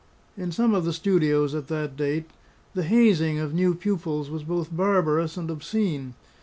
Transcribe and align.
In 0.35 0.51
some 0.51 0.73
of 0.73 0.83
the 0.83 0.93
studios 0.93 1.53
at 1.53 1.67
that 1.67 1.95
date, 1.95 2.25
the 2.73 2.81
hazing 2.81 3.37
of 3.37 3.53
new 3.53 3.75
pupils 3.75 4.31
was 4.31 4.43
both 4.43 4.75
barbarous 4.75 5.37
and 5.37 5.47
obscene. 5.51 6.15